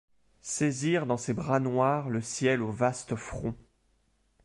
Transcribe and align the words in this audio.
Saisir 0.41 1.05
dans 1.05 1.15
ses 1.17 1.35
bras 1.35 1.59
noirs 1.59 2.09
le 2.09 2.21
ciel 2.21 2.63
au 2.63 2.71
vaste 2.71 3.15
front 3.15 3.55